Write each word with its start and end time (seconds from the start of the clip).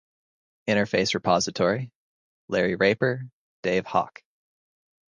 Interface 0.67 1.13
Repository: 1.13 1.91
Larry 2.47 2.73
Raper, 2.75 3.29
Dave 3.61 3.85
Hock. 3.85 4.23